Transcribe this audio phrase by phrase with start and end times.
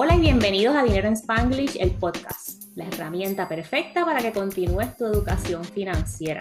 [0.00, 4.96] Hola y bienvenidos a Dinero en Spanglish, el podcast, la herramienta perfecta para que continúes
[4.96, 6.40] tu educación financiera.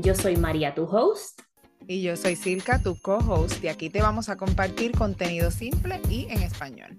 [0.00, 1.42] Yo soy María, tu host.
[1.86, 6.26] Y yo soy Silka, tu co-host, y aquí te vamos a compartir contenido simple y
[6.28, 6.98] en español.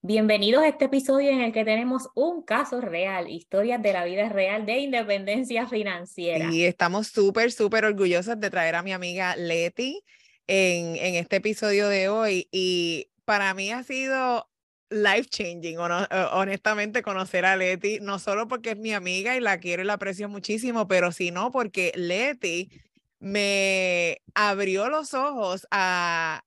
[0.00, 4.30] Bienvenidos a este episodio en el que tenemos un caso real, historias de la vida
[4.30, 6.50] real de independencia financiera.
[6.50, 10.02] Y estamos súper, súper orgullosos de traer a mi amiga Leti
[10.46, 12.48] en, en este episodio de hoy.
[12.50, 14.48] Y para mí ha sido
[14.88, 19.82] life changing, honestamente, conocer a Leti, no solo porque es mi amiga y la quiero
[19.82, 22.70] y la aprecio muchísimo, pero sino porque Leti
[23.18, 26.44] me abrió los ojos a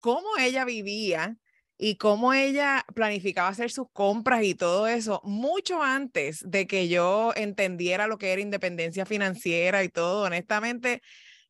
[0.00, 1.36] cómo ella vivía
[1.78, 7.32] y cómo ella planificaba hacer sus compras y todo eso mucho antes de que yo
[7.36, 10.24] entendiera lo que era independencia financiera y todo.
[10.24, 11.02] Honestamente,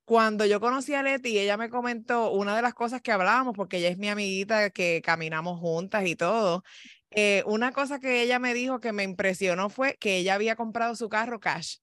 [0.08, 3.76] cuando yo conocí a Leti, ella me comentó una de las cosas que hablábamos, porque
[3.76, 6.64] ella es mi amiguita que caminamos juntas y todo.
[7.10, 10.96] Eh, una cosa que ella me dijo que me impresionó fue que ella había comprado
[10.96, 11.76] su carro cash.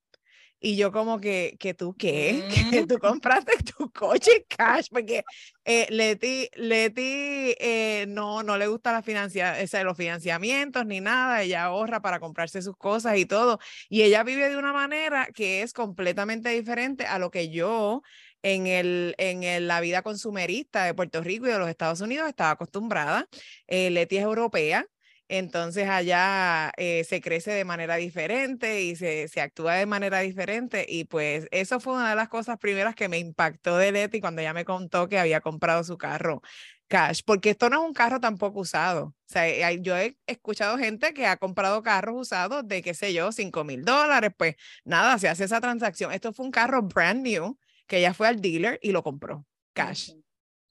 [0.65, 2.87] Y yo como que, que tú qué, que mm.
[2.87, 5.23] tú compraste tu coche cash, porque
[5.63, 11.65] eh, Leti, Leti eh, no, no le gusta la financia, los financiamientos ni nada, ella
[11.65, 13.59] ahorra para comprarse sus cosas y todo.
[13.89, 18.01] Y ella vive de una manera que es completamente diferente a lo que yo
[18.41, 22.49] en, el, en la vida consumerista de Puerto Rico y de los Estados Unidos estaba
[22.49, 23.27] acostumbrada.
[23.67, 24.87] Eh, Leti es europea,
[25.27, 30.85] entonces allá eh, se crece de manera diferente y se, se, actúa de manera diferente
[30.87, 34.41] y pues eso fue una de las cosas primeras que me impactó de Leti cuando
[34.41, 36.41] ella me contó que había comprado su carro
[36.87, 39.05] cash, porque esto no es un carro tampoco usado.
[39.05, 43.31] O sea, yo he escuchado gente que ha comprado carros usados de, qué sé yo,
[43.31, 46.11] 5 mil dólares, pues nada, se hace esa transacción.
[46.11, 50.11] Esto fue un carro brand new que ella fue al dealer y lo compró cash.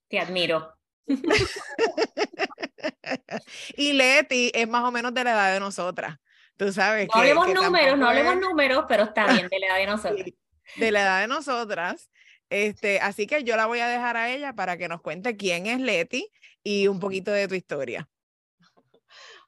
[0.08, 0.72] Te admiro.
[3.76, 6.16] y Leti es más o menos de la edad de nosotras.
[6.56, 7.08] Tú sabes.
[7.12, 10.28] No hablemos números, no hablemos números, pero está bien, de la edad de nosotras.
[10.76, 12.10] de la edad de nosotras.
[12.50, 15.66] Este, así que yo la voy a dejar a ella para que nos cuente quién
[15.66, 16.30] es Leti
[16.62, 18.08] y un poquito de tu historia.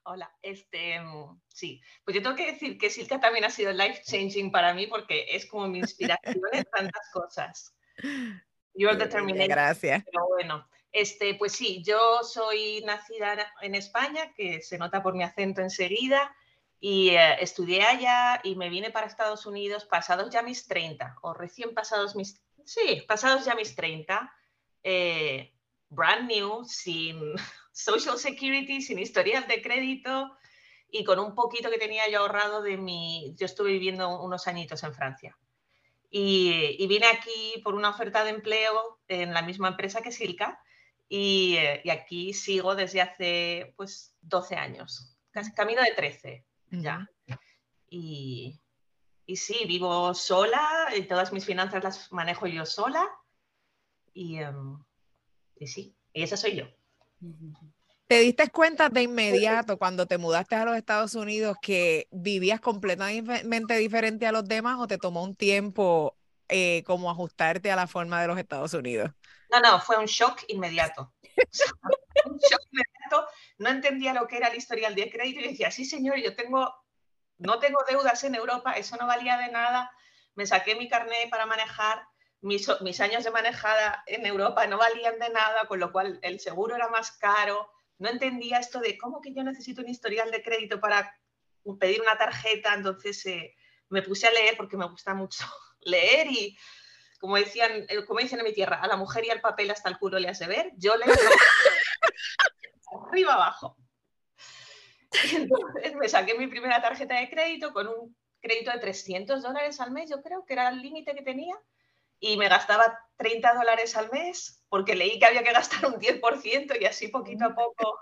[0.03, 4.01] Hola, este, mm, sí, pues yo tengo que decir que Silka también ha sido life
[4.05, 7.75] changing para mí porque es como mi inspiración en tantas cosas.
[8.73, 9.49] You're determined.
[9.49, 10.03] Gracias.
[10.05, 15.23] Pero bueno, este, pues sí, yo soy nacida en España, que se nota por mi
[15.23, 16.35] acento enseguida,
[16.79, 21.33] y eh, estudié allá y me vine para Estados Unidos pasados ya mis 30, o
[21.33, 24.31] recién pasados mis, sí, pasados ya mis 30,
[24.83, 25.53] eh,
[25.89, 27.33] brand new, sin
[27.71, 30.37] Social Security, sin historial de crédito
[30.89, 34.83] y con un poquito que tenía yo ahorrado de mi, yo estuve viviendo unos añitos
[34.83, 35.37] en Francia.
[36.09, 40.61] Y, vine aquí por una oferta de empleo en la misma empresa que Silka
[41.09, 47.09] eh, y, aquí sigo desde hace pues 12 años, casi camino de 13 ya.
[47.89, 48.59] Y,
[49.25, 53.07] y, sí, vivo sola, y todas mis finanzas las manejo yo sola.
[54.13, 54.77] Y, em,
[55.55, 56.65] y sí, y esa soy yo.
[58.07, 63.77] ¿Te diste cuenta de inmediato cuando te mudaste a los Estados Unidos que vivías completamente
[63.77, 66.17] diferente a los demás o te tomó un tiempo
[66.47, 69.11] eh, como ajustarte a la forma de los Estados Unidos?
[69.49, 71.13] No, no, fue un shock inmediato.
[72.25, 73.27] un shock inmediato.
[73.57, 76.73] No entendía lo que era el historial de crédito y decía, sí, señor, yo tengo,
[77.37, 79.91] no tengo deudas en Europa, eso no valía de nada.
[80.35, 82.05] Me saqué mi carnet para manejar.
[82.41, 82.69] Mis,
[83.01, 86.87] años de manejada en Europa no valían de nada, con lo cual el seguro era
[86.89, 87.71] más caro.
[87.97, 91.19] No entendía esto de cómo que yo necesito un historial de crédito para
[91.79, 92.75] pedir una tarjeta.
[92.75, 93.55] Entonces eh,
[93.89, 95.45] me puse a leer porque me gusta mucho
[95.81, 96.55] leer y
[97.19, 99.89] como decían, eh, como dicen en mi tierra, a la mujer y al papel hasta
[99.89, 101.05] el culo le hace ver, yo le
[103.07, 103.77] arriba abajo.
[105.33, 109.91] entonces me saqué mi primera tarjeta de crédito con un crédito de 300 dólares al
[109.91, 111.55] mes, yo creo que era el límite que tenía,
[112.19, 116.79] y me gastaba 30 dólares al mes porque leí que había que gastar un 10%
[116.79, 117.99] y así poquito a poco.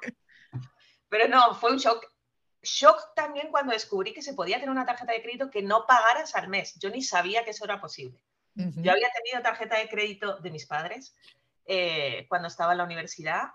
[1.10, 2.06] Pero no, fue un shock.
[2.62, 6.36] Shock también cuando descubrí que se podía tener una tarjeta de crédito que no pagaras
[6.36, 6.76] al mes.
[6.80, 8.20] Yo ni sabía que eso era posible.
[8.56, 11.16] Yo había tenido tarjeta de crédito de mis padres
[11.66, 13.50] eh, cuando estaba en la universidad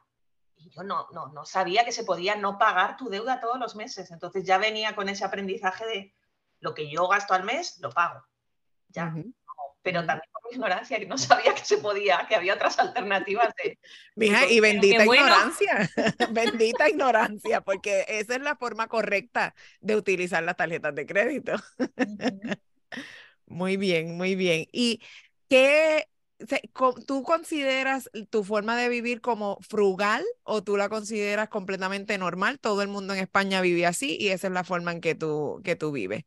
[0.56, 3.76] y yo no, no, no sabía que se podía no pagar tu deuda todos los
[3.76, 4.10] meses.
[4.10, 6.14] Entonces ya venía con ese aprendizaje de
[6.60, 8.22] lo que yo gasto al mes, lo pago.
[8.88, 9.14] Ya.
[9.82, 13.54] Pero también por mi ignorancia, que no sabía que se podía, que había otras alternativas
[13.62, 13.78] de...
[14.14, 15.90] Mija, y bendita ignorancia,
[16.30, 21.54] bendita ignorancia, porque esa es la forma correcta de utilizar las tarjetas de crédito.
[23.50, 24.66] Muy bien, muy bien.
[24.72, 25.02] ¿Y
[25.48, 26.06] qué
[27.06, 32.60] ¿tú consideras tu forma de vivir como frugal o tú la consideras completamente normal?
[32.60, 35.60] Todo el mundo en España vive así y esa es la forma en que tú,
[35.64, 36.24] que tú vives.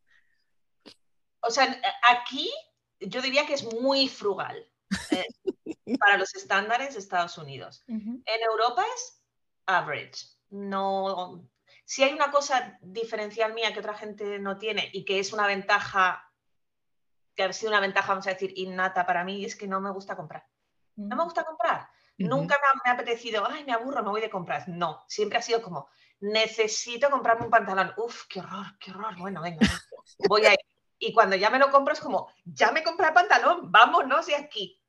[1.39, 2.51] O sea, aquí
[2.99, 4.69] yo diría que es muy frugal
[5.11, 5.25] eh,
[5.99, 7.83] para los estándares de Estados Unidos.
[7.87, 9.23] En Europa es
[9.65, 10.27] average.
[10.49, 11.49] No,
[11.85, 15.47] si hay una cosa diferencial mía que otra gente no tiene y que es una
[15.47, 16.29] ventaja
[17.35, 19.91] que ha sido una ventaja, vamos a decir, innata para mí, es que no me
[19.91, 20.45] gusta comprar.
[20.95, 21.87] No me gusta comprar.
[22.17, 24.67] Nunca me ha, apetecido, ay, me aburro, me voy de compras.
[24.67, 25.89] No, siempre ha sido como,
[26.19, 27.91] necesito comprarme un pantalón.
[27.97, 29.17] Uf, qué horror, qué horror.
[29.17, 29.59] Bueno, venga,
[30.29, 30.59] voy a ir.
[30.99, 34.35] Y cuando ya me lo compro es como, ya me compré el pantalón, vámonos de
[34.35, 34.79] aquí.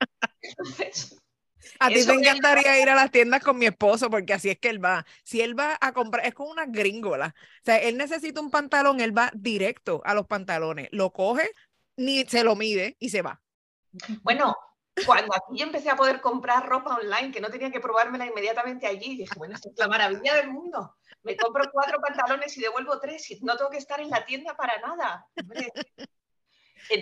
[1.81, 4.69] a ti te encantaría ir a las tiendas con mi esposo porque así es que
[4.69, 5.05] él va.
[5.25, 7.35] Si él va a comprar, es como una gringola.
[7.37, 10.89] O sea, él necesita un pantalón, él va directo a los pantalones.
[10.93, 11.51] Lo coge,
[11.97, 13.41] ni se lo mide y se va.
[14.23, 14.57] Bueno,
[15.07, 18.87] cuando aquí yo empecé a poder comprar ropa online, que no tenía que probármela inmediatamente
[18.87, 20.97] allí, dije, bueno, esto es la maravilla del mundo.
[21.23, 24.57] Me compro cuatro pantalones y devuelvo tres y no tengo que estar en la tienda
[24.57, 25.27] para nada.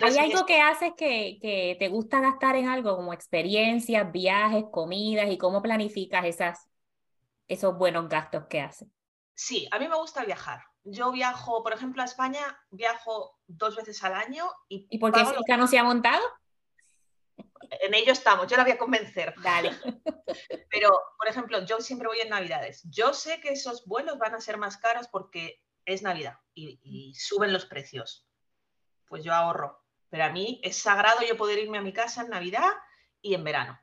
[0.01, 5.29] ¿Hay algo que haces que, que, te gusta gastar en algo, como experiencias, viajes, comidas
[5.29, 6.69] y cómo planificas esas,
[7.47, 8.87] esos buenos gastos que haces?
[9.33, 10.61] Sí, a mí me gusta viajar.
[10.83, 14.49] Yo viajo, por ejemplo, a España, viajo dos veces al año.
[14.67, 16.21] ¿Y, ¿Y por qué Silka no se ha montado?
[17.81, 19.33] En ello estamos, yo la voy a convencer.
[19.41, 19.71] Dale.
[20.69, 22.83] Pero, por ejemplo, yo siempre voy en Navidades.
[22.89, 27.13] Yo sé que esos vuelos van a ser más caros porque es Navidad y, y
[27.15, 28.27] suben los precios.
[29.07, 29.81] Pues yo ahorro.
[30.09, 32.69] Pero a mí es sagrado yo poder irme a mi casa en Navidad
[33.21, 33.79] y en verano.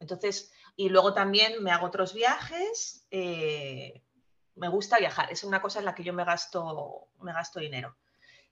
[0.00, 3.06] Entonces, y luego también me hago otros viajes.
[3.10, 4.02] Eh,
[4.56, 7.96] me gusta viajar, es una cosa en la que yo me gasto, me gasto dinero.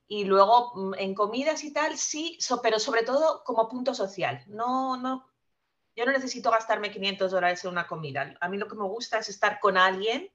[0.06, 4.42] Y luego mm, en comidas y tal, sí, pero sobre todo como punto social.
[4.46, 5.28] No, no,
[5.98, 8.36] yo no necesito gastarme 500 dólares en una comida.
[8.40, 10.30] A mí lo que me gusta es estar con alguien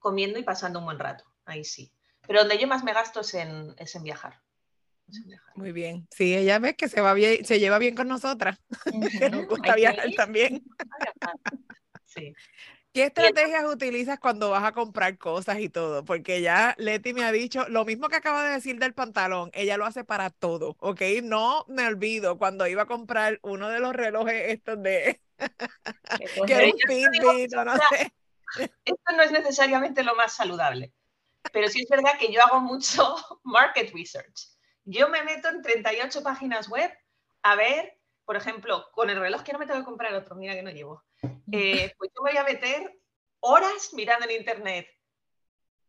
[0.00, 1.24] comiendo y pasando un buen rato.
[1.44, 1.92] Ahí sí.
[2.26, 4.40] Pero donde yo más me gasto es en, es en viajar.
[5.54, 6.08] Muy bien.
[6.10, 8.58] Sí, ella ve que se va bien, se lleva bien con nosotras.
[9.20, 10.64] que nos gusta viajar también.
[12.04, 12.34] sí.
[12.94, 16.04] ¿Qué estrategias utilizas cuando vas a comprar cosas y todo?
[16.04, 19.76] Porque ya Leti me ha dicho lo mismo que acaba de decir del pantalón, ella
[19.76, 21.00] lo hace para todo, ¿ok?
[21.24, 25.20] No me olvido cuando iba a comprar uno de los relojes estos de...
[26.46, 28.14] que era un Fitbit, no sé.
[28.84, 30.92] Esto no es necesariamente lo más saludable,
[31.52, 34.50] pero sí es verdad que yo hago mucho market research.
[34.84, 36.96] Yo me meto en 38 páginas web
[37.42, 40.54] a ver, por ejemplo, con el reloj que no me tengo que comprar otro, mira
[40.54, 41.02] que no llevo
[41.52, 42.98] eh, pues yo me voy a meter
[43.40, 44.88] horas mirando en internet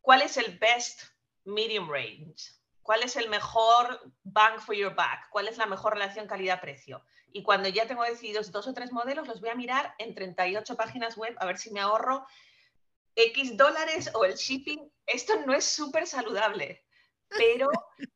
[0.01, 1.01] cuál es el best
[1.45, 2.35] medium range,
[2.81, 7.03] cuál es el mejor bang for your buck, cuál es la mejor relación calidad-precio.
[7.31, 10.75] Y cuando ya tengo decididos dos o tres modelos, los voy a mirar en 38
[10.75, 12.25] páginas web a ver si me ahorro
[13.15, 14.91] X dólares o el shipping.
[15.05, 16.85] Esto no es súper saludable,
[17.29, 17.69] pero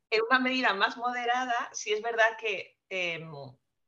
[0.09, 3.31] en una medida más moderada, sí es verdad que em,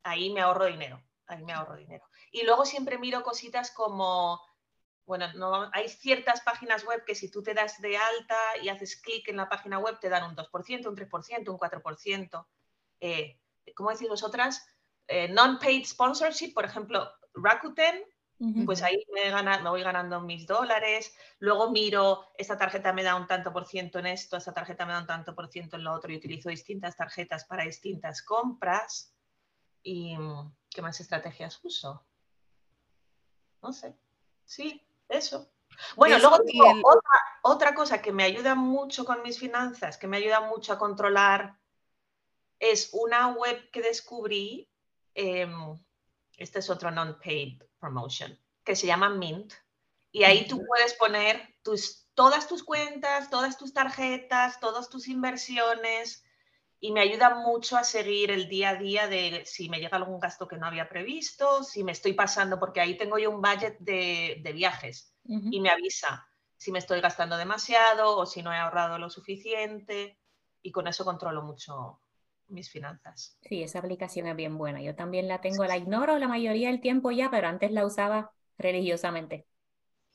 [0.02, 1.02] ahí me ahorro dinero.
[1.26, 2.04] Ahí me ahorro dinero.
[2.32, 4.40] Y luego siempre miro cositas como,
[5.04, 8.96] bueno, no, hay ciertas páginas web que si tú te das de alta y haces
[8.96, 12.46] clic en la página web te dan un 2%, un 3%, un 4%.
[13.00, 13.38] Eh,
[13.76, 14.66] ¿Cómo decís vosotras?
[15.06, 18.02] Eh, non-paid sponsorship, por ejemplo, Rakuten,
[18.66, 21.14] pues ahí me, me, voy ganando mis dólares.
[21.38, 24.92] Luego miro, esta tarjeta me da un tanto por ciento en esto, esta tarjeta me
[24.94, 29.14] da un tanto por ciento en lo otro y utilizo distintas tarjetas para distintas compras.
[29.82, 30.16] ¿Y
[30.70, 32.04] qué más estrategias uso?
[33.62, 33.96] No sé.
[34.44, 35.50] Sí, eso.
[35.96, 36.38] Bueno, luego
[37.42, 41.58] otra, cosa que me ayuda mucho con mis finanzas, que me ayuda mucho a controlar,
[42.58, 44.70] es una web que descubrí,
[45.14, 45.78] em,
[46.36, 49.54] este es otro non-paid promotion, que se llama Mint.
[50.12, 56.24] Y ahí tú puedes poner tus, todas tus cuentas, todas tus tarjetas, todas tus inversiones,
[56.84, 60.18] y me ayuda mucho a seguir el día a día de si me llega algún
[60.18, 63.78] gasto que no había previsto, si me estoy pasando, porque ahí tengo yo un budget
[63.78, 68.98] de, viajes y me avisa si me estoy gastando demasiado o si no he ahorrado
[68.98, 70.18] lo suficiente
[70.60, 72.00] y con eso controlo mucho
[72.48, 73.38] mis finanzas.
[73.42, 74.82] Sí, esa aplicación es bien buena.
[74.82, 78.32] Yo también la tengo, la ignoro la mayoría del tiempo ya, pero antes la usaba
[78.58, 79.46] religiosamente.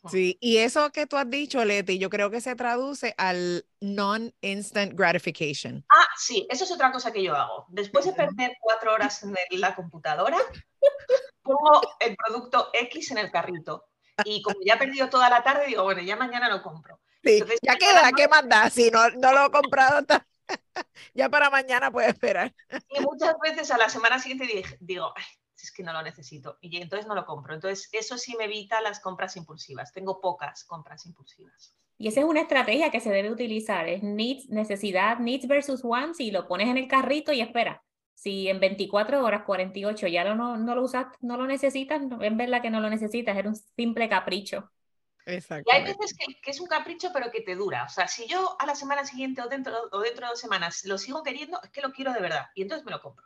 [0.10, 4.94] Sí, y eso que tú has dicho, Leti, yo creo que se traduce al non-instant
[4.94, 5.86] gratification.
[5.90, 7.66] Ah, sí, eso es otra cosa que yo hago.
[7.70, 10.38] Después de perder cuatro horas en la computadora,
[11.42, 13.86] pongo el producto X en el carrito.
[14.26, 17.00] Y como ya he perdido toda la tarde, digo, bueno, ya mañana lo compro.
[17.24, 18.70] Sí, ya queda, ¿qué más da?
[18.70, 20.06] Si no, no lo he comprado,
[21.14, 22.54] ya para mañana puede esperar.
[22.90, 25.14] Y muchas veces a la semana siguiente digo,
[25.58, 26.58] si es que no lo necesito.
[26.62, 27.56] Y entonces no lo compro.
[27.56, 29.92] Entonces, eso sí me evita las compras impulsivas.
[29.92, 31.76] Tengo pocas compras impulsivas.
[31.98, 33.90] Y esa es una estrategia que se debe utilizar.
[33.90, 37.84] Es needs, necesidad, needs versus wants y lo pones en el carrito y espera.
[38.14, 42.62] Si en 24 horas, 48 ya no, no lo usas, no lo necesitas, en verdad
[42.62, 44.72] que no lo necesitas, era un simple capricho.
[45.28, 47.84] Y hay veces que, es un capricho, pero que te dura.
[47.84, 50.86] O sea, si yo a la semana siguiente o dentro, o dentro de dos semanas
[50.86, 52.46] lo sigo queriendo, es que lo quiero de verdad.
[52.56, 53.26] Y entonces me lo compro.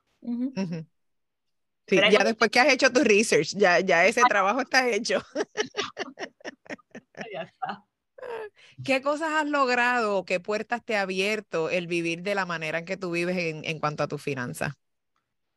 [1.92, 5.22] Sí, ya después que has hecho tu research, ya, ya ese trabajo está hecho.
[7.34, 7.84] ya está.
[8.86, 12.86] ¿Qué cosas has logrado qué puertas te ha abierto el vivir de la manera en
[12.86, 14.72] que tú vives en, en cuanto a tu finanzas?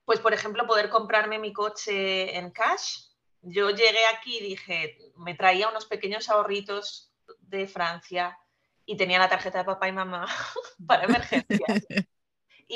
[0.05, 3.11] Pues, por ejemplo, poder comprarme mi coche en cash.
[3.43, 7.13] Yo llegué aquí y dije, me traía unos pequeños ahorritos
[7.43, 8.37] de Francia
[8.85, 10.27] y tenía la tarjeta de papá y mamá
[10.85, 11.61] para emergencias.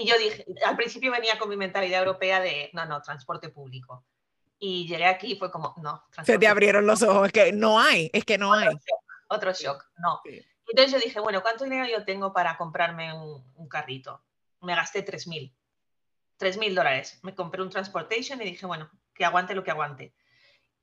[0.00, 4.05] Y yo dije, al principio venía con mi mentalidad europea de, no, no, transporte público.
[4.61, 6.05] Y llegué aquí y fue como, no.
[6.25, 8.69] Se te abrieron los ojos, es que no hay, es que no hay.
[9.28, 10.21] otro shock, no.
[10.69, 14.23] Entonces yo dije, bueno, ¿cuánto dinero yo tengo para comprarme un, carrito?
[14.61, 15.52] Me gasté 3.000.
[16.38, 17.19] 3.000 dólares.
[17.23, 20.14] Me compré un transportation y dije, bueno, que aguante lo que aguante.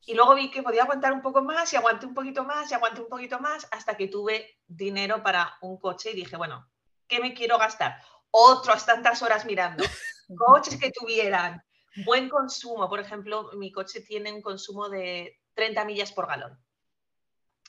[0.05, 2.74] Y luego vi que podía aguantar un poco más y aguanté un poquito más y
[2.74, 6.67] aguanté un poquito más hasta que tuve dinero para un coche y dije, bueno,
[7.07, 8.01] ¿qué me quiero gastar?
[8.38, 9.84] Otras tantas horas mirando.
[10.38, 11.63] Coches que tuvieran
[12.04, 12.89] buen consumo.
[12.89, 16.60] Por ejemplo, mi coche tiene un consumo de 30 millas por galón.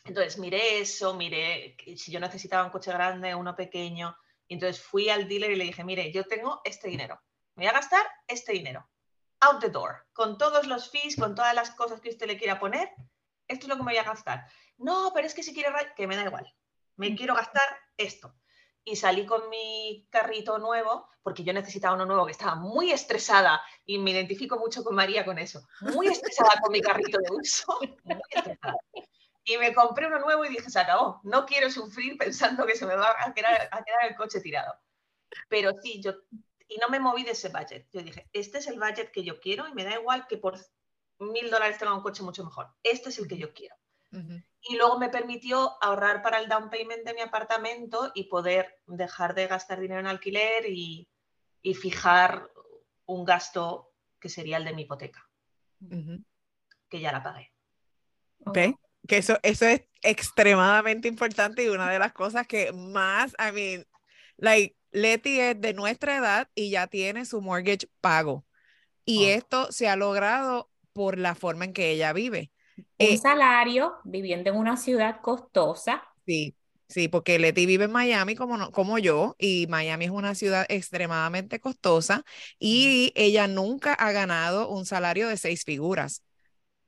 [0.05, 4.17] Entonces miré eso, miré si yo necesitaba un coche grande, uno pequeño.
[4.49, 7.21] Y entonces fui al dealer y le dije, mire, yo tengo este dinero.
[7.55, 8.89] Me voy a gastar este dinero.
[9.41, 10.07] Out the door.
[10.13, 12.91] Con todos los fees, con todas las cosas que usted le quiera poner.
[13.47, 14.47] Esto es lo que me voy a gastar.
[14.79, 16.53] No, pero es que si quiere, que me da igual.
[16.97, 18.35] Me quiero gastar esto
[18.87, 23.61] y salí con mi carrito nuevo, porque yo necesitaba uno nuevo que estaba muy estresada
[23.85, 27.79] y me identifico mucho con María con eso, muy estresada con mi carrito de uso,
[29.49, 32.85] Y me compré uno nuevo y dije, se acabó, no quiero sufrir pensando que se
[32.85, 34.75] me va a quedar, a quedar el coche tirado.
[35.49, 36.15] Pero sí, yo,
[36.67, 37.87] y no me moví de ese budget.
[37.93, 40.59] Yo dije, este es el budget que yo quiero y me da igual que por
[41.21, 42.75] mil dólares tenga un coche mucho mejor.
[42.83, 43.77] Este es el que yo quiero
[44.69, 49.35] y luego me permitió ahorrar para el down payment de mi apartamento y poder dejar
[49.35, 51.09] de gastar dinero en alquiler y,
[51.81, 52.49] fijar
[53.07, 55.29] un gasto que sería el de mi hipoteca,
[56.89, 57.53] que ya la pagué.
[58.39, 58.77] ¿Ve?
[59.09, 63.87] Que eso, eso es extremadamente importante y una de las cosas que más, I mean,
[64.37, 68.47] like, Leti es de nuestra edad y ya tiene su mortgage pago.
[69.05, 69.31] Y oh.
[69.31, 72.53] esto se ha logrado por la forma en que ella vive
[72.99, 76.03] un eh, salario viviendo en una ciudad costosa.
[76.27, 76.57] Sí,
[76.89, 81.61] sí, porque Leti vive en Miami como, como yo y Miami es una ciudad extremadamente
[81.61, 82.25] costosa
[82.59, 86.23] y ella nunca ha ganado un salario de seis figuras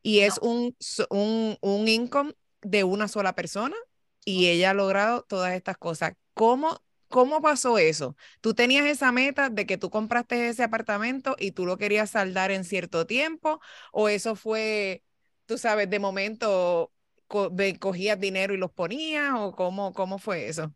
[0.03, 0.77] y es un,
[1.11, 3.77] un, un income de una sola persona
[4.25, 6.15] y ella ha logrado todas estas cosas.
[6.35, 8.17] ¿Cómo, ¿Cómo pasó eso?
[8.41, 12.51] ¿Tú tenías esa meta de que tú compraste ese apartamento y tú lo querías saldar
[12.53, 13.61] en cierto tiempo?
[13.93, 15.03] ¿O eso fue
[15.49, 16.93] tú sabes, de momento
[17.27, 20.73] cogías dinero y los ponías o cómo, cómo fue eso?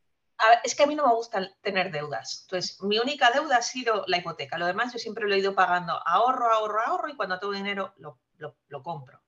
[0.65, 2.43] es que a mí no me gusta tener deudas.
[2.43, 4.59] Entonces, mi única deuda ha sido la hipoteca.
[4.59, 7.95] Lo demás yo siempre lo he ido pagando ahorro, ahorro, ahorro y cuando tengo dinero
[7.99, 9.23] lo, lo, compro.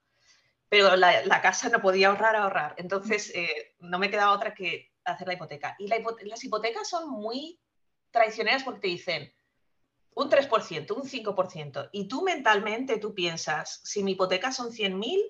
[0.68, 2.74] Pero la, la, casa no podía ahorrar, ahorrar.
[2.78, 5.76] Entonces, eh, no me quedaba otra que hacer la hipoteca.
[5.78, 7.60] Y las hipotecas son muy
[8.10, 9.32] traicioneras porque te dicen,
[10.14, 15.22] un 3%, un 5%, y tú mentalmente tú piensas, si mi hipoteca son 100.000,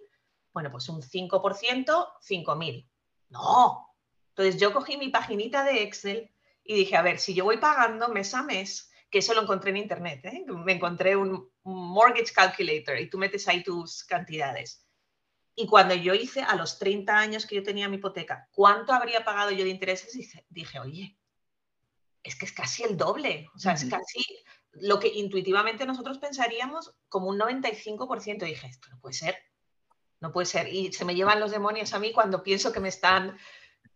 [0.53, 2.88] bueno, pues un 5%, 5.000.
[3.31, 3.95] No.
[4.31, 6.31] Entonces yo cogí mi paginita de Excel
[6.62, 9.71] y dije, a ver, si yo voy pagando mes a mes, que eso lo encontré
[9.71, 10.45] en internet, ¿eh?
[10.47, 14.85] me encontré un, mortgage calculator y tú metes ahí tus cantidades.
[15.55, 19.25] Y cuando yo hice a los 30 años que yo tenía mi hipoteca, ¿cuánto habría
[19.25, 20.12] pagado yo de intereses?
[20.12, 21.17] Dije, dije oye,
[22.23, 24.25] es que es casi el doble, o sea, es casi
[24.81, 28.43] lo que intuitivamente nosotros pensaríamos como un 95%.
[28.43, 29.37] Y dije, esto no puede ser,
[30.21, 30.73] no puede ser.
[30.73, 33.38] Y se me llevan los demonios a mí cuando pienso que me están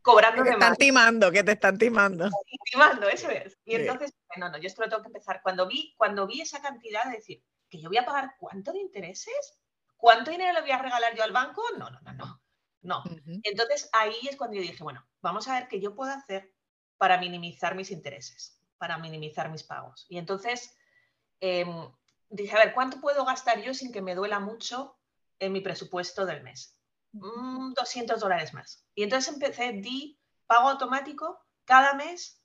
[0.02, 2.30] cobrando que te están timando, que te están timando.
[2.70, 3.58] Timando, eso es.
[3.64, 5.40] Y entonces, no, no, yo esto lo tengo que empezar.
[5.42, 8.80] Cuando vi, cuando vi esa cantidad de decir, que yo voy a pagar cuánto de
[8.80, 9.58] intereses,
[9.96, 12.42] cuánto dinero le voy a regalar yo al banco, no, no, no, no.
[12.80, 13.02] No.
[13.42, 16.54] Entonces ahí es cuando yo dije, bueno, vamos a ver qué yo puedo hacer
[16.96, 20.06] para minimizar mis intereses para minimizar mis pagos.
[20.08, 20.76] Y entonces
[21.40, 21.90] em,
[22.28, 24.98] dije, a ver, ¿cuánto puedo gastar yo sin que me duela mucho
[25.38, 26.78] en mi presupuesto del mes?
[27.12, 28.86] 200 mm, dólares más.
[28.94, 32.42] Y entonces empecé, di pago automático, cada mes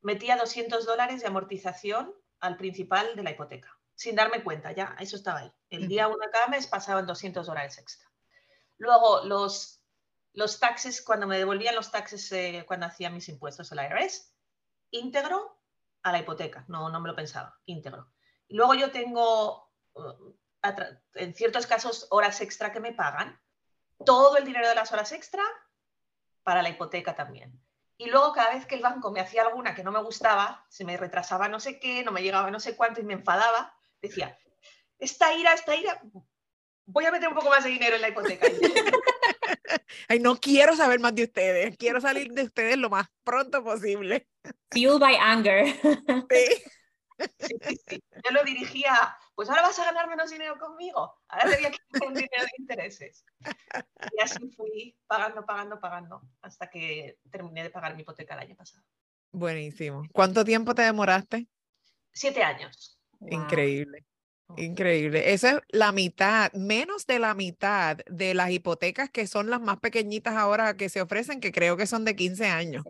[0.00, 3.78] metía 200 dólares de amortización al principal de la hipoteca.
[3.94, 5.52] sin darme cuenta, ya, eso estaba ahí.
[5.70, 8.10] El día uno de cada mes pasaban 200 dólares extra.
[8.78, 9.84] Luego, los,
[10.32, 14.34] los taxes, cuando me devolvían los taxes eh, cuando hacía mis impuestos el IRS,
[14.90, 15.61] íntegro
[16.02, 18.08] a la hipoteca, no, no me lo pensaba, íntegro.
[18.48, 20.34] Luego yo tengo, uh,
[21.14, 23.40] en ciertos casos, horas extra que me pagan,
[24.04, 25.42] todo el dinero de las horas extra
[26.42, 27.60] para la hipoteca también.
[27.96, 30.84] Y luego cada vez que el banco me hacía alguna que no me gustaba, se
[30.84, 34.36] me retrasaba no sé qué, no me llegaba no sé cuánto y me enfadaba, decía,
[34.98, 36.00] esta ira, esta ira,
[36.84, 38.46] voy a meter un poco más de dinero en la hipoteca.
[40.08, 44.28] Ay, no quiero saber más de ustedes, quiero salir de ustedes lo más pronto posible.
[44.70, 45.66] Fueled by anger.
[46.30, 46.62] Sí.
[47.38, 47.54] Sí,
[47.86, 51.66] sí, Yo lo dirigía, pues ahora vas a ganar menos dinero conmigo, ahora te voy
[51.66, 53.24] a quitar un dinero de intereses.
[54.18, 58.56] Y así fui pagando, pagando, pagando, hasta que terminé de pagar mi hipoteca el año
[58.56, 58.82] pasado.
[59.30, 60.02] Buenísimo.
[60.12, 61.46] ¿Cuánto tiempo te demoraste?
[62.12, 62.98] Siete años.
[63.20, 64.04] Increíble.
[64.56, 65.32] Increíble.
[65.32, 69.78] Esa es la mitad, menos de la mitad de las hipotecas que son las más
[69.78, 72.84] pequeñitas ahora que se ofrecen, que creo que son de 15 años.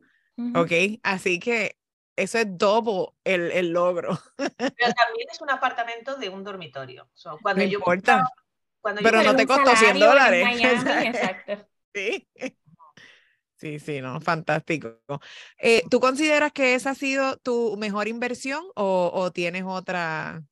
[0.54, 0.72] ¿Ok?
[1.02, 1.76] Así que
[2.16, 4.18] eso es doble el, el, logro.
[4.36, 7.08] Pero también es un apartamento de un dormitorio.
[7.42, 8.28] cuando no yo importa.
[8.82, 10.46] Pero no te costó 100 dólares.
[11.04, 11.68] exacto.
[11.94, 12.28] Sí.
[13.56, 15.00] Sí, sí, no, fantástico.
[15.56, 20.42] Eh, ¿Tú consideras que esa ha sido tu mejor inversión o, o tienes otra?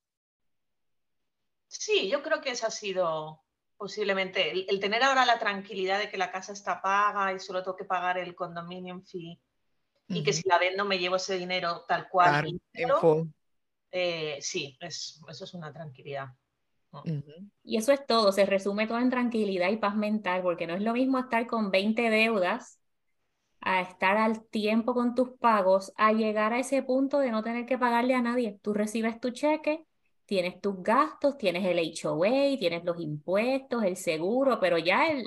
[1.71, 3.43] Sí, yo creo que esa ha sido
[3.77, 7.77] posiblemente el, tener ahora la tranquilidad de que la casa está paga y solo tengo
[7.77, 9.41] que pagar el condominium fee
[10.09, 12.61] y que si la vendo me llevo ese dinero tal cual.
[13.93, 16.27] Eh, sí, es, eso es una tranquilidad.
[17.62, 20.83] Y eso es todo, se resume todo en tranquilidad y paz mental, porque no es
[20.83, 22.81] lo mismo estar con 20 deudas
[23.61, 27.67] a estar al tiempo con tus pagos, a llegar a ese punto de no tener
[27.67, 28.59] que pagarle a nadie.
[28.61, 29.87] Tú recibes tu cheque,
[30.30, 35.25] tienes tus gastos, tienes el HOA, tienes los impuestos, el seguro, pero ya el,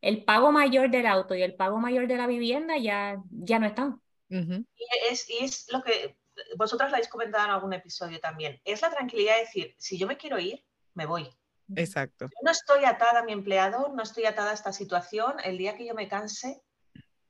[0.00, 3.66] el pago mayor del auto y el pago mayor de la vivienda ya, ya no
[3.68, 4.66] están y,
[5.10, 6.16] es, y es lo que
[6.56, 8.60] vosotras lo habéis comentado en algún episodio también.
[8.64, 11.28] Es la tranquilidad de decir, si yo me quiero ir, me voy.
[11.76, 12.28] Exacto.
[12.42, 15.36] no estoy atada a mi empleador, no estoy atada a esta situación.
[15.44, 16.60] El día que yo me canse,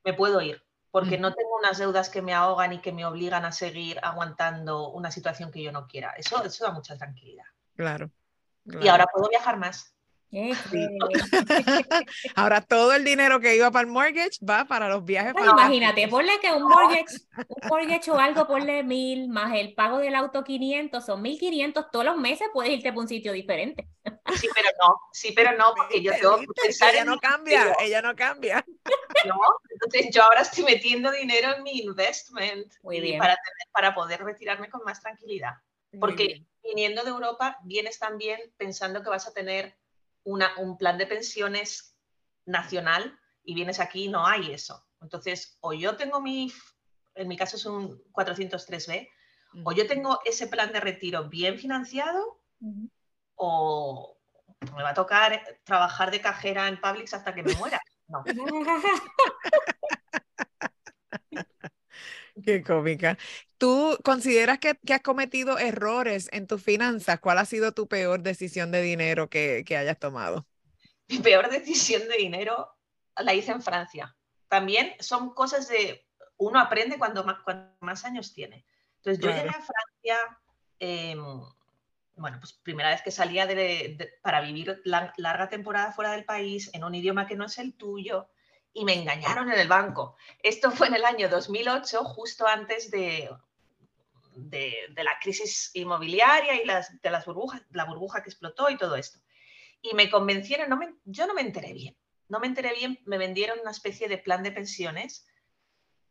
[0.03, 3.47] me puedo ir, porque no tengo unas deudas que me ahogan y que me obligan
[3.47, 6.11] a seguir aguantando una situación que yo no quiera.
[6.11, 7.47] Eso, eso da mucha tranquilidad.
[7.75, 8.11] claro.
[8.65, 9.97] Y ahora puedo viajar más.
[12.35, 15.35] Ahora todo el dinero que iba para el mortgage va para los viajes.
[15.39, 20.15] imagínate, ponle que un mortgage, un mortgage o algo, ponle mil, más el pago del
[20.15, 23.87] auto 500, son 1500 todos los meses, puedes irte para un sitio diferente.
[24.41, 28.01] Sí, pero no, sí, pero no, porque yo tengo que pensar Ella no cambia, ella
[28.01, 28.65] no cambia.
[29.27, 29.37] No,
[29.71, 32.73] entonces yo ahora estoy metiendo dinero en mi investment
[33.19, 33.37] Para,
[33.71, 35.53] para poder retirarme con más tranquilidad.
[36.01, 39.77] Porque viniendo de Europa, vienes también pensando que vas a tener
[40.25, 41.97] un plan de pensiones
[42.45, 44.87] nacional y vienes aquí y no hay eso.
[45.01, 46.53] Entonces, o yo tengo mi,
[47.15, 49.09] en mi caso es un 403B,
[49.65, 52.41] o yo tengo ese plan de retiro bien financiado,
[53.35, 54.17] o
[54.77, 57.81] me va a tocar trabajar de cajera en Publix hasta que me muera.
[58.09, 58.25] No.
[62.45, 63.19] Qué cómica.
[63.59, 67.21] ¿Tú consideras que, has cometido errores en tus finanzas?
[67.21, 70.47] ¿Cuál ha sido tu peor decisión de dinero que, hayas tomado?
[71.09, 72.69] Mi peor decisión de dinero
[73.17, 74.17] la hice en Francia.
[74.49, 76.07] También son cosas de,
[76.39, 77.39] uno aprende cuando más,
[77.81, 78.67] más años tiene.
[78.97, 80.39] Entonces yo llegué a Francia,
[80.79, 81.21] em,
[82.17, 83.49] bueno, pues primera vez que salía
[84.23, 88.29] para vivir larga temporada fuera del país, en un idioma que no es el tuyo,
[88.75, 90.17] y me engañaron en el banco.
[90.43, 93.31] Esto fue en el año 2008, justo antes de,
[94.35, 98.97] de, la crisis inmobiliaria y las, de las burbujas, la burbuja que explotó y todo
[98.97, 99.19] esto.
[99.83, 101.97] Y me convencieron, no me, yo no me enteré bien,
[102.29, 105.27] no me enteré bien, me vendieron una especie de plan de pensiones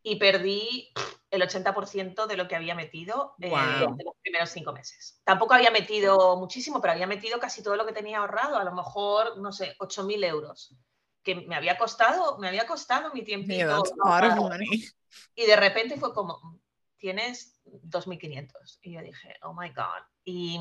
[0.04, 0.91] y perdí
[1.30, 5.21] el 80% de lo que había metido en los primeros cinco meses.
[5.24, 8.74] Tampoco había metido muchísimo, pero había metido casi todo lo que tenía ahorrado, a lo
[8.74, 10.76] mejor, no sé, 8.000 euros
[11.23, 13.47] que me había costado, me había costado mi tiempo.
[15.36, 16.60] y de repente fue como,
[16.97, 18.79] tienes 2.500.
[18.81, 20.03] Y yo dije, oh my God.
[20.23, 20.60] Y,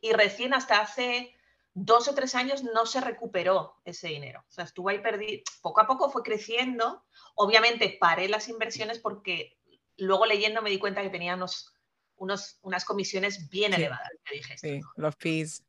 [0.00, 1.34] y, recién hasta hace
[1.74, 4.44] dos o tres años no se recuperó ese dinero.
[4.48, 5.42] O sea, estuvo ahí perdido.
[5.60, 7.04] Poco a poco fue creciendo.
[7.34, 9.58] Obviamente paré las inversiones porque
[9.96, 11.74] luego leyendo me di cuenta que tenía unos,
[12.16, 14.10] unos unas comisiones bien elevadas.
[14.30, 15.64] dije, sí, los fees.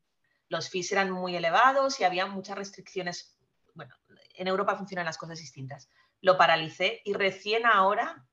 [0.50, 3.38] Los fees eran muy elevados y había muchas restricciones.
[3.74, 3.96] Bueno,
[4.36, 5.90] en Europa funcionan las cosas distintas.
[6.22, 8.26] Lo paralicé y recién ahora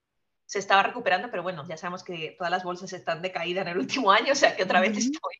[0.45, 3.69] se estaba recuperando, pero bueno, ya sabemos que todas las bolsas están de caída en
[3.69, 5.35] el último año, o sea que otra vez estoy,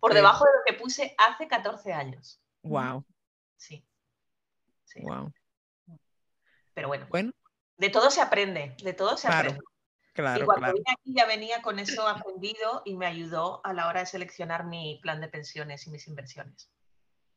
[0.00, 2.40] Por debajo de lo que puse hace 14 años.
[2.62, 3.04] Wow.
[3.56, 3.84] Sí.
[4.84, 5.00] sí.
[5.02, 5.30] Wow.
[6.74, 7.32] Pero bueno, Bueno,
[7.76, 9.64] de todo se aprende, de todo se Claro, aprende.
[9.64, 10.74] y claro, cuando claro.
[10.74, 14.64] vine aquí ya venía con eso aprendido y me ayudó a la hora de seleccionar
[14.64, 16.71] mi plan de pensiones y mis inversiones.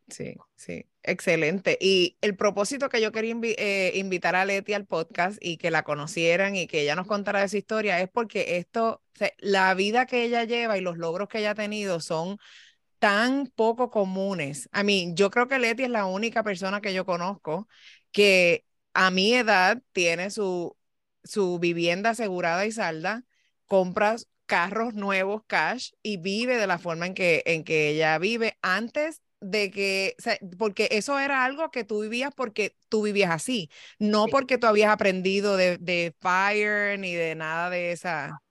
[0.07, 1.77] Sí, sí, excelente.
[1.81, 5.83] Y el propósito que yo quería eh, invitar a Leti al podcast y que la
[5.83, 9.01] conocieran y que ella nos contara de su historia es porque esto,
[9.39, 12.37] la vida que ella lleva y los logros que ella ha tenido son
[12.99, 14.69] tan poco comunes.
[14.73, 17.67] A mí, yo creo que Leti es la única persona que yo conozco
[18.11, 20.77] que a mi edad tiene su,
[21.23, 23.23] su vivienda asegurada y salda,
[23.65, 28.57] compras carros nuevos cash y vive de la forma en que, en que ella vive
[28.61, 33.31] antes de que, o sea, porque eso era algo que tú vivías porque tú vivías
[33.31, 34.31] así, no Sí.
[34.31, 38.41] porque tú habías aprendido de, de FIRE ni de nada de esa,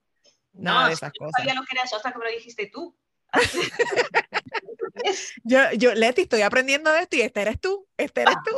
[0.55, 1.35] nada No, de si esas yo no cosas.
[1.37, 2.97] sabía lo que era eso hasta que me lo dijiste tú.
[5.45, 8.51] Yo, yo, Leti, estoy aprendiendo de esto y este eres tú, este eres tú.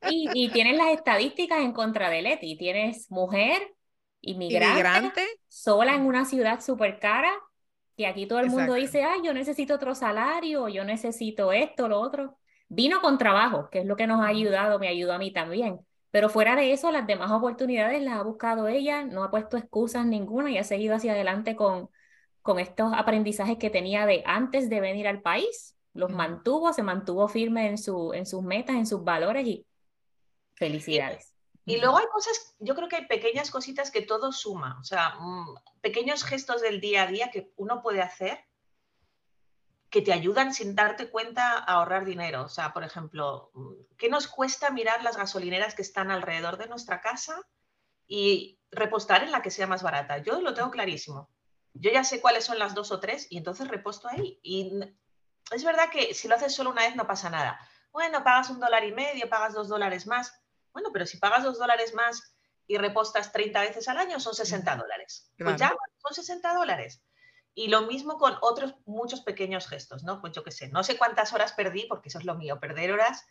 [0.00, 2.56] Y, y tienes las estadísticas en contra de Leti.
[2.56, 3.62] Tienes mujer,
[4.20, 7.30] inmigrante, Inmigrante, sola en una ciudad súper cara,
[7.96, 12.00] que aquí todo el mundo dice, ay, yo necesito otro salario, yo necesito esto, lo
[12.00, 12.38] otro.
[12.68, 15.80] Vino con trabajo, que es lo que nos ha ayudado, me ayudó a mí también.
[16.10, 20.06] Pero fuera de eso, las demás oportunidades las ha buscado ella, no ha puesto excusas
[20.06, 21.90] ninguna y ha seguido hacia adelante con,
[22.42, 25.76] con estos aprendizajes que tenía de antes de venir al país.
[25.94, 29.66] Los mantuvo, se mantuvo firme en su, en sus metas, en sus valores y
[30.54, 31.31] felicidades.
[31.64, 35.14] Y luego hay cosas, yo creo que hay pequeñas cositas que todo suma, o sea,
[35.20, 38.44] mm, pequeños gestos del día a día que uno puede hacer
[39.92, 42.44] que te ayudan sin darte cuenta a ahorrar dinero.
[42.44, 46.66] O sea, por ejemplo, mm, ¿qué nos cuesta mirar las gasolineras que están alrededor de
[46.66, 47.38] nuestra casa
[48.06, 50.16] y repostar en la que sea más barata?
[50.18, 51.28] Yo lo tengo clarísimo.
[51.74, 54.40] Yo ya sé cuáles son las dos o tres y entonces reposto ahí.
[54.42, 54.72] Y
[55.50, 57.60] es verdad que si lo haces solo una vez no pasa nada.
[57.92, 60.41] Bueno, pagas un dólar y medio, pagas dos dólares más.
[60.72, 62.34] Bueno, pero si pagas dos dólares más
[62.66, 65.30] y repostas 30 veces al año, son 60 dólares.
[65.38, 67.02] Pues ya, son 60 dólares.
[67.54, 70.20] Y lo mismo con otros muchos pequeños gestos, ¿no?
[70.20, 72.92] Pues yo qué sé, no sé cuántas horas perdí, porque eso es lo mío, perder
[72.92, 73.26] horas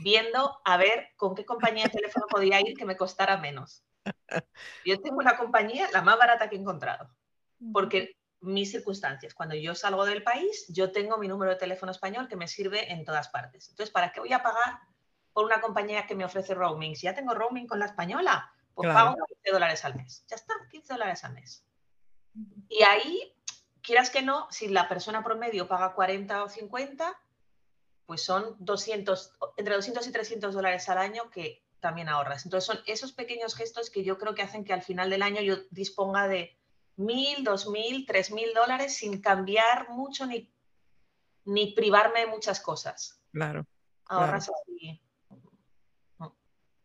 [0.00, 3.84] viendo a ver con qué compañía de teléfono podía ir que me costara menos.
[4.84, 7.08] Yo tengo una compañía, la más barata que he encontrado,
[7.72, 12.26] porque mis circunstancias, cuando yo salgo del país, yo tengo mi número de teléfono español
[12.26, 13.68] que me sirve en todas partes.
[13.68, 14.80] Entonces, ¿para qué voy a pagar
[15.32, 16.96] por una compañía que me ofrece roaming?
[16.96, 19.12] Si ya tengo roaming con la española, pues Claro.
[19.12, 20.24] pago 15 dólares al mes.
[20.28, 21.64] Ya está, 15 dólares al mes.
[22.68, 23.34] Y ahí,
[23.82, 27.18] quieras que no, si la persona promedio paga 40 o 50,
[28.06, 32.44] pues son 200, entre 200 y 300 dólares al año que también ahorras.
[32.44, 35.42] Entonces son esos pequeños gestos que yo creo que hacen que al final del año
[35.42, 36.56] yo disponga de
[36.96, 40.50] 1.000, 2.000, 3.000 dólares sin cambiar mucho ni,
[41.44, 43.20] ni privarme de muchas cosas.
[43.32, 43.66] claro.
[44.06, 44.71] Ahorras así.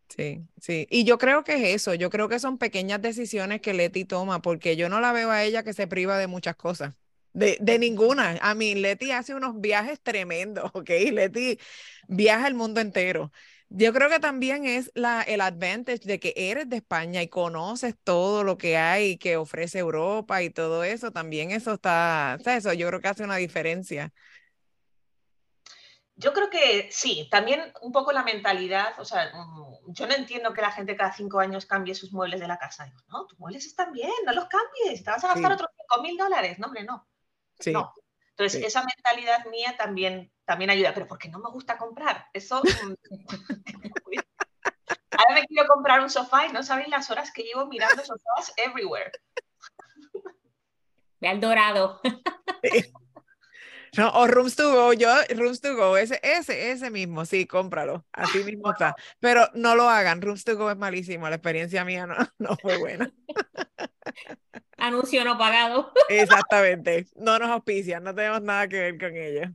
[0.10, 0.88] Sí, sí.
[0.89, 4.41] Y yo creo que es eso, yo creo que son pequeñas decisiones que Leti toma,
[4.41, 6.96] porque yo no la veo a ella que se priva de muchas cosas,
[7.34, 8.38] de, de ninguna.
[8.41, 10.89] A mí, Leti hace unos viajes tremendos, ¿ok?
[11.12, 11.60] Leti
[12.08, 13.32] viaja el mundo entero.
[13.70, 17.96] Yo creo que también es la, el advantage de que eres de España y conoces
[18.04, 22.56] todo lo que hay que ofrece Europa y todo eso, también eso está, o sea,
[22.56, 24.13] eso yo creo que hace una diferencia.
[26.19, 30.51] Yo creo que sí, también un poco la mentalidad, o sea, mm, yo no entiendo
[30.51, 32.86] que la gente cada cinco años cambie sus muebles de la casa.
[32.86, 35.53] Digo, no, tus muebles están bien, no los cambies, te vas a gastar Sí.
[35.53, 36.58] otros 5 mil dólares.
[36.58, 37.08] No, hombre, no.
[37.60, 37.93] Sí, No.
[38.32, 38.65] Entonces, sí.
[38.65, 42.27] esa mentalidad mía también, también ayuda, pero porque no me gusta comprar.
[42.34, 42.62] Eso.
[42.63, 42.93] mm,
[45.12, 48.53] Ahora me quiero comprar un sofá y no sabéis las horas que llevo mirando sofás
[48.58, 49.12] everywhere.
[51.19, 51.99] Ve al dorado.
[53.97, 58.05] No, o Rooms to Go, yo, Rooms to Go, ese, ese, ese mismo, sí, cómpralo,
[58.12, 58.95] así mismo está.
[59.19, 62.77] Pero no lo hagan, Rooms to Go es malísimo, la experiencia mía no, no fue
[62.77, 63.12] buena.
[64.77, 65.91] Anuncio no pagado.
[66.10, 69.49] Exactamente, no nos auspician, no tenemos nada que ver con ellos.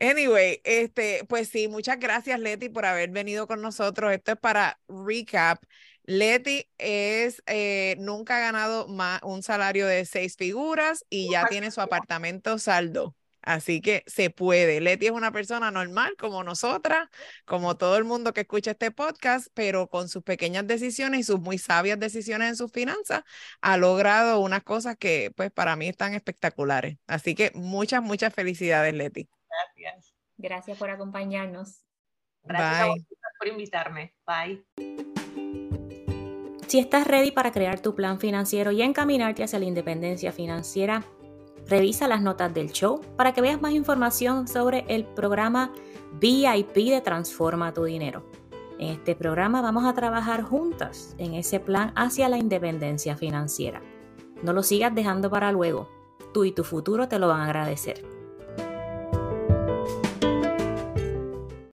[0.00, 4.12] Anyway, este, pues sí, muchas gracias Leti por haber venido con nosotros.
[4.12, 5.62] Esto es para recap.
[6.04, 11.70] Leti es, eh, nunca ha ganado más un salario de seis figuras y ya tiene
[11.70, 13.14] su apartamento saldo.
[13.48, 14.78] Así que se puede.
[14.78, 17.08] Leti es una persona normal como nosotras,
[17.46, 21.40] como todo el mundo que escucha este podcast, pero con sus pequeñas decisiones y sus
[21.40, 23.22] muy sabias decisiones en sus finanzas,
[23.62, 26.98] ha logrado unas cosas que pues para mí están espectaculares.
[27.06, 29.30] Así que muchas, muchas felicidades, Leti.
[29.48, 30.14] Gracias.
[30.36, 31.86] Gracias por acompañarnos.
[32.42, 33.06] Gracias a Bye.
[33.38, 34.14] por invitarme.
[34.26, 34.62] Bye.
[36.66, 41.02] Si estás ready para crear tu plan financiero y encaminarte hacia la independencia financiera,
[41.68, 45.70] Revisa las notas del show para que veas más información sobre el programa
[46.18, 48.24] VIP de Transforma tu Dinero.
[48.78, 53.82] En este programa vamos a trabajar juntas en ese plan hacia la independencia financiera.
[54.42, 55.90] No lo sigas dejando para luego.
[56.32, 58.17] Tú y tu futuro te lo van a agradecer.